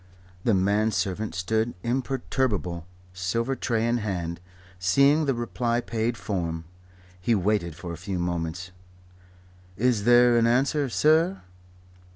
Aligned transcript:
The 0.43 0.55
man 0.55 0.89
servant 0.89 1.35
stood 1.35 1.75
imperturbable, 1.83 2.87
silver 3.13 3.55
tray 3.55 3.87
in 3.87 3.97
hand. 3.97 4.39
Seeing 4.79 5.25
the 5.25 5.35
reply 5.35 5.79
paid 5.79 6.17
form, 6.17 6.63
he 7.19 7.35
waited 7.35 7.75
for 7.75 7.93
a 7.93 7.97
few 7.97 8.17
moments. 8.17 8.71
"Is 9.77 10.05
there 10.05 10.39
an 10.39 10.47
answer, 10.47 10.89
sir?" 10.89 11.43